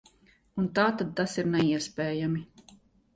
[0.61, 2.43] Un tātad tas ir neiespējami.